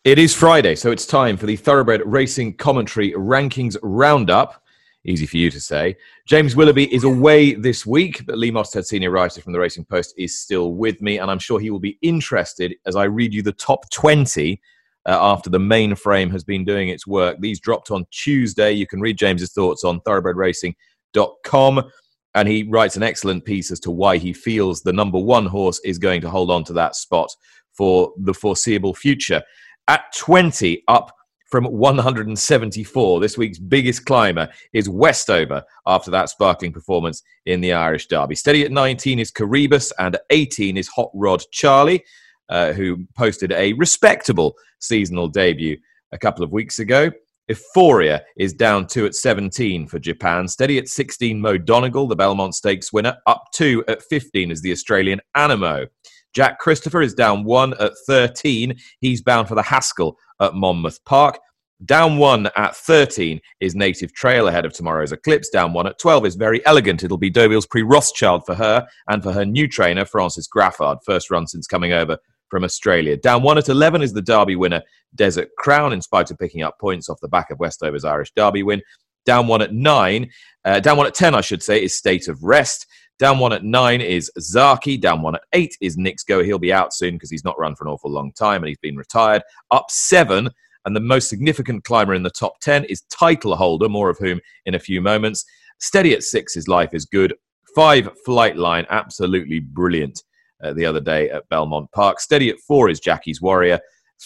[0.04, 4.62] It is Friday, so it's time for the Thoroughbred Racing Commentary Rankings Roundup.
[5.08, 5.96] Easy for you to say.
[6.26, 10.12] James Willoughby is away this week, but Lee Mottershead, senior writer from the Racing Post,
[10.18, 13.40] is still with me, and I'm sure he will be interested as I read you
[13.40, 14.60] the top 20
[15.06, 17.38] uh, after the mainframe has been doing its work.
[17.40, 18.72] These dropped on Tuesday.
[18.72, 21.90] You can read James's thoughts on thoroughbredracing.com.
[22.34, 25.80] and he writes an excellent piece as to why he feels the number one horse
[25.86, 27.30] is going to hold on to that spot
[27.72, 29.42] for the foreseeable future.
[29.88, 31.12] At 20, up
[31.48, 33.20] from 174.
[33.20, 38.34] This week's biggest climber is Westover after that sparkling performance in the Irish Derby.
[38.34, 42.04] Steady at 19 is Coroebus, and at 18 is Hot Rod Charlie,
[42.48, 45.76] uh, who posted a respectable seasonal debut
[46.12, 47.10] a couple of weeks ago.
[47.50, 50.46] Efforia is down two at 17 for Japan.
[50.46, 53.16] Steady at 16, Mo Donegal, the Belmont Stakes winner.
[53.26, 55.86] Up two at 15 is the Australian Anamoe.
[56.34, 58.76] Jack Christopher is down one at 13.
[59.00, 61.38] He's bound for the Haskell at Monmouth Park.
[61.84, 65.48] Down one at 13 is Native Trail ahead of tomorrow's Eclipse.
[65.48, 67.04] Down one at 12 is Very Elegant.
[67.04, 70.98] It'll be Deauville's Prix Rothschild for her and for her new trainer, Francis Graffard.
[71.04, 73.16] First run since coming over from Australia.
[73.16, 74.82] Down one at 11 is the Derby winner,
[75.14, 78.64] Desert Crown, in spite of picking up points off the back of Westover's Irish Derby
[78.64, 78.82] win.
[79.24, 80.30] Down one at nine,
[80.64, 82.86] uh, down one at 10, I should say, is State of Rest.
[83.18, 85.00] Down one at nine is Zaaki.
[85.00, 86.42] Down one at eight is Knicks Go.
[86.42, 88.78] He'll be out soon because he's not run for an awful long time and he's
[88.78, 89.42] been retired.
[89.70, 90.48] Up seven,
[90.84, 94.74] and the most significant climber in the top 10 is Titleholder, more of whom in
[94.74, 95.44] a few moments.
[95.78, 97.34] Steady at six, his life is good.
[97.74, 100.22] Five, Flightline, absolutely brilliant
[100.62, 102.20] uh, the other day at Belmont Park.
[102.20, 103.78] Steady at four is Jackie's Warrior.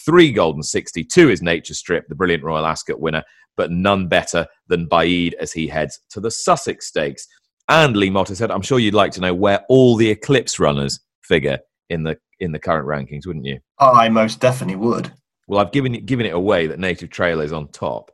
[0.06, 1.04] Three Golden 60.
[1.04, 3.24] Two is Nature Strip, the brilliant Royal Ascot winner,
[3.56, 7.26] but none better than Baaeed as he heads to the Sussex Stakes.
[7.68, 11.58] And Lee Mottershead, I'm sure you'd like to know where all the Eclipse runners figure
[11.90, 13.60] in the in the current rankings, wouldn't you?
[13.78, 15.12] I most definitely would.
[15.46, 18.10] Well, I've given it, given it away that Native Trail is on top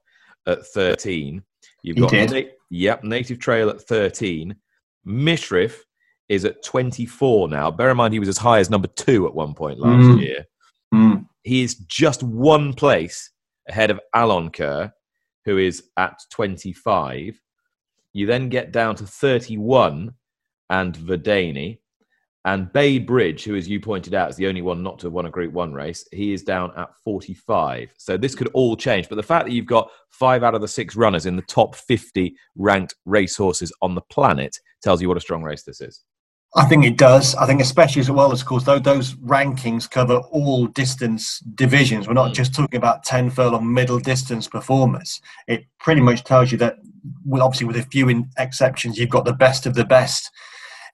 [0.47, 1.43] at 13.
[1.83, 2.31] You've He got did.
[2.33, 4.55] Na- yep, Native Trail at 13.
[5.07, 5.77] Mishriff
[6.29, 7.71] is at 24 now.
[7.71, 10.21] Bear in mind he was as high as number two at one point last Mm.
[10.21, 10.45] year.
[10.95, 11.27] Mm.
[11.43, 13.31] He is just one place
[13.69, 14.93] ahead of Alenquer,
[15.47, 17.41] who is at 25.
[18.19, 20.13] You then get down to 31
[20.71, 21.79] and Vadeni.
[22.45, 25.13] And Bay Bridge, who, as you pointed out, is the only one not to have
[25.13, 27.95] won a Group 1 race, he is down at 45.
[27.97, 29.09] So this could all change.
[29.09, 31.77] But the fact that you've got five out of the six runners in the top
[31.77, 36.03] 50 ranked racehorses on the planet tells you what a strong race this is.
[36.57, 37.35] I think it does.
[37.35, 42.09] I think especially as well as, of course, though those rankings cover all distance divisions.
[42.09, 42.35] We're not Mm.
[42.35, 45.21] just talking about 10 furlong middle distance performers.
[45.47, 46.77] It pretty much tells you that,
[47.25, 50.31] well, obviously, with a few in exceptions, you've got the best of the best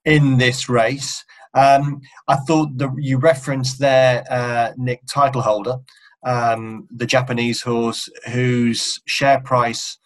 [0.04, 1.24] in this race.
[1.54, 5.82] Um, I thought that you referenced there, uh, Nick, Titleholder,
[6.26, 9.98] um, the Japanese horse whose share price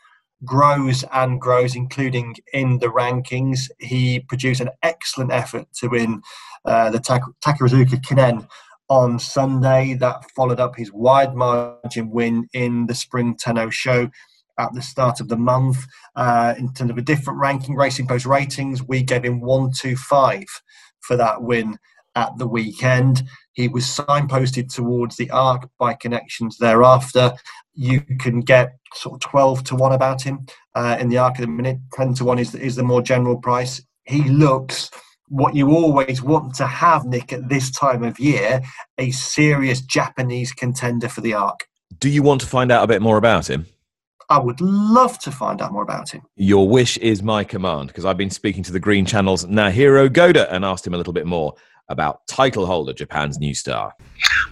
[0.44, 3.70] grows and grows, including in the rankings.
[3.79, 6.22] He produced an excellent effort to win
[6.64, 8.46] uh, the Tak- Takarazuka Kinen
[8.88, 9.94] on Sunday.
[9.94, 14.11] That followed up his wide margin win in the Spring Tenno Show
[14.59, 15.87] at the start of the month.
[16.16, 20.44] Uh, in terms of a different ranking, Racing Post ratings, we gave him 125
[21.01, 21.79] for that win
[22.14, 23.23] at the weekend.
[23.53, 27.33] He was signposted towards the Arc by connections thereafter.
[27.75, 31.42] You can get sort of 12 to 1 about him uh, in the Arc at
[31.42, 31.79] the minute.
[31.94, 33.83] 10 to 1 is, is the more general price.
[34.05, 34.90] He looks
[35.29, 38.62] what you always want to have, Nick, at this time of year
[38.99, 41.66] a serious Japanese contender for the Arc.
[41.99, 43.66] Do you want to find out a bit more about him?
[44.31, 46.23] I would love to find out more about him.
[46.37, 50.53] Your wish is my command because I've been speaking to the Green Channel's Naohiro Goda
[50.53, 51.55] and asked him a little bit more
[51.88, 53.94] about Titleholder Japan's new star.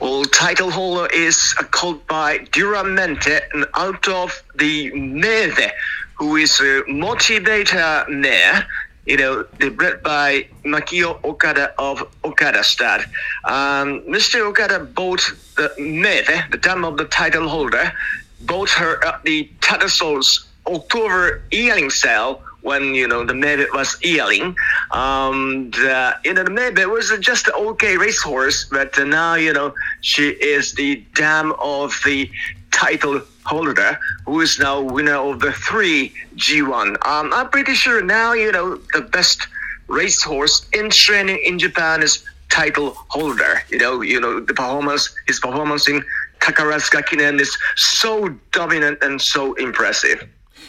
[0.00, 5.72] Well, Titleholder is called by Duramente and out of the Neve,
[6.14, 8.66] who is a motivator mare.
[9.06, 13.02] You know, they're bred by Makio Okada of Okada Stud.
[13.44, 14.40] Um, Mr.
[14.40, 15.22] Okada bought
[15.56, 17.92] the Neve, the dam of the Titleholder,
[18.40, 24.56] bought her at the Tattersalls October earring sale when you know the Neve was earring.
[24.90, 29.72] Um, the, you know the Neve was just an okay racehorse, but now you know
[30.00, 32.28] she is the dam of the
[32.72, 36.88] title holder, who is now winner of the three G1.
[37.06, 39.46] Um, I'm pretty sure now you know the best
[39.86, 43.62] racehorse in training in Japan is title holder.
[43.70, 46.04] You know, you know the performance, his performance in
[46.40, 50.28] Takarazuka Kinen is so dominant and so impressive.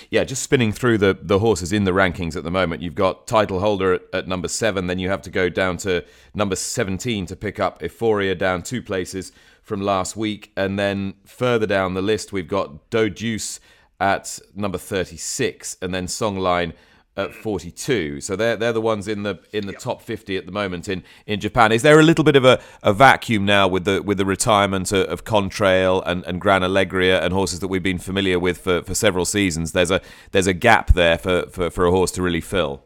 [0.09, 2.81] Yeah, just spinning through the, the horses in the rankings at the moment.
[2.81, 6.55] You've got Titleholder at, at number seven, then you have to go down to number
[6.55, 10.53] 17 to pick up Efforia down two places from last week.
[10.55, 13.59] And then further down the list, we've got Do Deuce
[13.99, 16.73] at number 36, and then Songline
[17.17, 18.21] at 42.
[18.21, 21.03] So they're they're the ones in the in the top 50 at the moment in,
[21.25, 21.71] in Japan.
[21.71, 24.91] Is there a little bit of a, a vacuum now with the with the retirement
[24.91, 28.83] of, of Contrail and, and Gran Alegria and horses that we've been familiar with for,
[28.83, 29.71] for several seasons?
[29.71, 29.99] There's a
[30.31, 32.83] there's a gap there for, for, for a horse to really fill.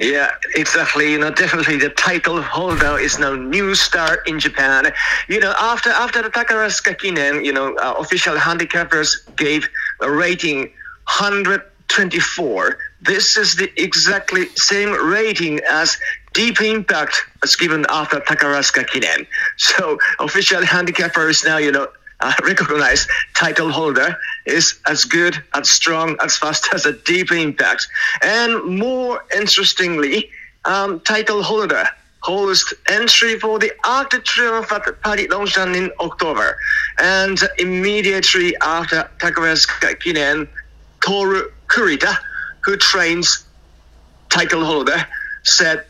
[0.00, 1.12] Yeah, exactly.
[1.12, 4.90] You know, definitely the Titleholder is now new star in Japan.
[5.28, 9.68] You know, after after the Takarazuka Kinen, you know, uh, official handicappers gave
[10.00, 10.72] a rating
[11.90, 12.78] 124.
[13.02, 15.98] This is the exactly same rating as
[16.32, 19.26] Deep Impact was given after Takarazuka Kinen.
[19.56, 21.88] So official handicappers now, you know,
[22.20, 24.16] uh, recognized Titleholder
[24.46, 27.88] is as good, as strong, as fast as a deep impact.
[28.22, 30.30] And more interestingly,
[30.64, 31.88] um, Titleholder
[32.20, 36.56] holds entry for the Arc de Triomphe at Paris Longchamp in October.
[36.98, 40.46] And immediately after Takarazuka Kinen,
[41.00, 42.16] Toru Kurita,
[42.62, 43.44] who trains
[44.28, 45.06] Titleholder,
[45.44, 45.84] said,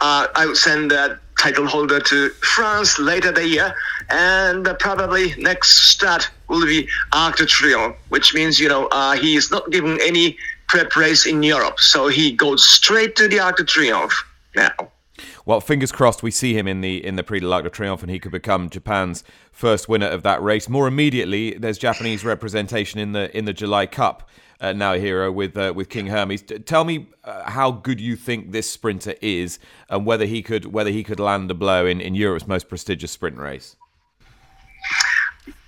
[0.00, 3.74] uh, I would send that Titleholder to France later the year,
[4.10, 9.36] and probably next start will be Arc de Triomphe, which means you know uh, he
[9.36, 13.58] is not given any prep race in Europe, so he goes straight to the Arc
[13.58, 14.24] de Triomphe
[14.56, 14.90] now.
[15.46, 18.02] Well, fingers crossed we see him in the in the Prix de l'Arc de Triomphe
[18.02, 19.24] and he could become Japan's
[19.58, 20.68] first winner of that race.
[20.68, 24.28] More immediately, there's Japanese representation in the in the July Cup
[24.60, 26.42] uh, Naohiro with uh, with King Hermes.
[26.64, 29.58] Tell me uh, how good you think this sprinter is,
[29.90, 33.10] and whether he could whether he could land a blow in, in Europe's most prestigious
[33.10, 33.74] sprint race.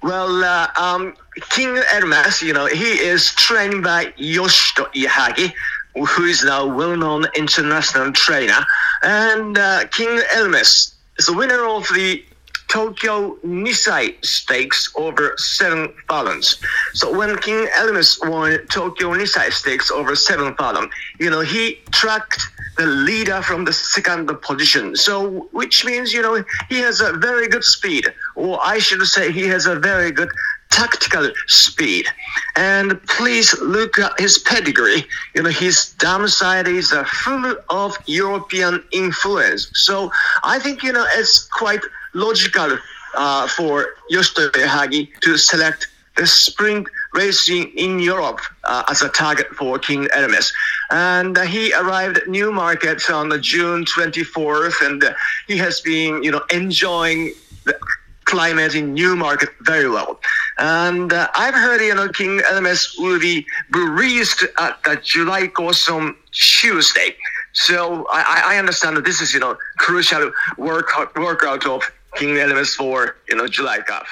[0.03, 1.15] Well, uh, um,
[1.51, 5.53] King Hermes, you know, he is trained by Yoshito Yahagi,
[5.95, 8.65] who is now well-known international trainer,
[9.03, 12.25] and uh, King Hermes is the winner of the
[12.71, 16.57] Tokyo Nisei Stakes over seven furlongs.
[16.95, 22.41] So when King Hermes won Tokyo Nisei Stakes over seven furlong, you know, he tracked
[22.77, 24.95] the leader from the second position.
[24.95, 28.07] So which means, you know, he has a very good speed,
[28.37, 30.31] or I should say he has a very good
[30.71, 32.07] tactical speed.
[32.55, 35.05] And please look at his pedigree.
[35.35, 39.71] You know, his downside is uh, full of European influence.
[39.75, 40.13] So
[40.45, 41.81] I think, you know, it's quite
[42.15, 42.79] logical
[43.15, 49.47] uh, for Yoshito Yahagi to select the sprint racing in Europe uh, as a target
[49.49, 50.53] for King Hermes.
[50.91, 55.15] And uh, he arrived at Newmarket on June 24th, and uh,
[55.47, 57.33] he has been, you know, enjoying
[57.65, 57.79] the
[58.25, 60.21] climate in Newmarket very well.
[60.59, 65.89] And uh, I've heard, you know, King Hermes will be released at the July course
[65.89, 67.17] on Tuesday.
[67.53, 71.83] So I, I understand that this is, you know, crucial workout, workout of
[72.17, 74.07] King Hermes for, you know, July Cup.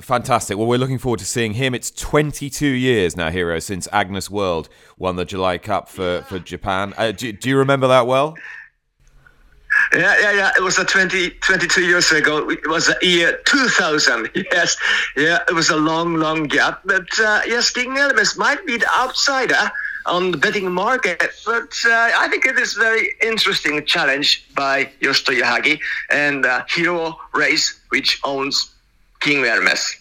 [0.00, 0.58] Fantastic.
[0.58, 1.74] Well, we're looking forward to seeing him.
[1.74, 6.92] It's 22 years now, Hero, since Agnes World won the July Cup for, for Japan.
[6.98, 8.36] Uh, do, do you remember that well?
[9.94, 10.52] Yeah, yeah, yeah.
[10.56, 12.50] It was a 20, 22 years ago.
[12.50, 14.30] It was the year 2000.
[14.52, 14.76] Yes,
[15.16, 15.38] yeah.
[15.48, 16.82] It was a long, long gap.
[16.84, 19.70] But uh, yes, King Hermes might be the outsider
[20.06, 21.22] on the betting market.
[21.44, 25.80] But uh, I think it is a very interesting challenge by Yoshito Yahagi
[26.10, 28.74] and uh, Hero Race, which owns
[29.20, 29.96] King Hermes.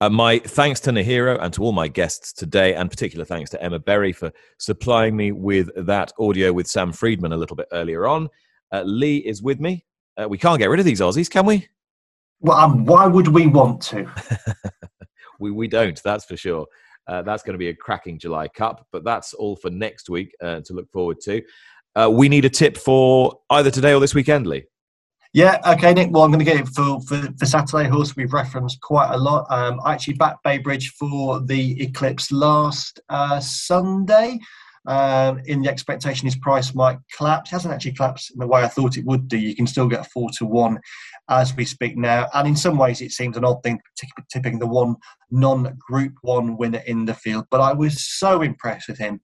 [0.00, 3.62] Uh, my thanks to Naohiro and to all my guests today, and particular thanks to
[3.62, 8.06] Emma Berry for supplying me with that audio with Sam Freedman a little bit earlier
[8.06, 8.28] on.
[8.72, 9.84] Uh, Lee is with me.
[10.20, 11.68] Uh, we can't get rid of these Aussies, can we?
[12.40, 14.10] Well, um, why would we want to?
[15.40, 16.00] we we don't.
[16.02, 16.66] That's for sure.
[17.06, 20.34] Uh, that's going to be a cracking July Cup, but that's all for next week
[20.42, 21.42] uh, to look forward to.
[21.96, 24.64] Uh, we need a tip for either today or this weekend, Lee.
[25.32, 26.12] Yeah, okay, Nick.
[26.12, 28.14] Well, I'm going to get it for, for, for Saturday horse.
[28.14, 29.46] We've referenced quite a lot.
[29.50, 34.38] Um, I actually backed Bay Bridge for the Eclipse last uh, Sunday.
[34.86, 37.50] Um, in the expectation his price might collapse.
[37.50, 39.38] It hasn't actually collapsed in the way I thought it would do.
[39.38, 40.78] You can still get four to one
[41.28, 42.28] as we speak now.
[42.34, 43.80] And in some ways, it seems an odd thing,
[44.30, 44.96] tipping the one
[45.30, 47.46] non Group One winner in the field.
[47.50, 49.20] But I was so impressed with him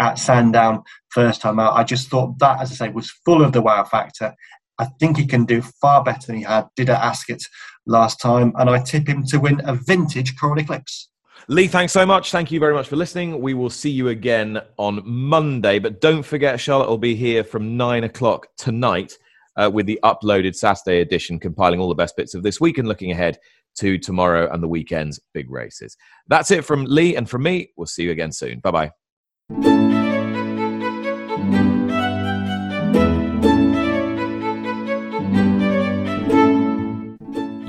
[0.00, 1.76] at Sandown first time out.
[1.76, 4.34] I just thought that, as I say, was full of the wow factor.
[4.78, 7.40] I think he can do far better than he had did at Ascot
[7.86, 11.08] last time, and I tip him to win a vintage Coral Eclipse.
[11.48, 12.30] Lee, thanks so much.
[12.30, 13.40] Thank you very much for listening.
[13.40, 17.76] We will see you again on Monday, but don't forget, Charlotte will be here from
[17.76, 19.16] nine o'clock tonight
[19.58, 22.88] uh, with the uploaded Saturday edition, compiling all the best bits of this week and
[22.88, 23.38] looking ahead
[23.76, 25.96] to tomorrow and the weekend's big races.
[26.28, 27.72] That's it from Lee and from me.
[27.76, 28.60] We'll see you again soon.
[28.60, 28.92] Bye bye.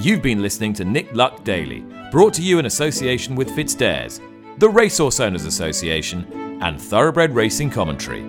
[0.01, 4.21] You've been listening to Nick Luck Daily, brought to you in association with FitzDares,
[4.57, 6.25] the Racehorse Owners Association,
[6.61, 8.21] and Thoroughbred Racing Commentary.